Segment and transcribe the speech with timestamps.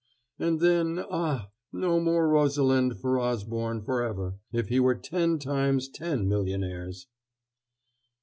[0.39, 1.49] And then, ah!
[1.71, 7.05] no more Rosalind for Osborne forever, if he were ten times ten millionaires....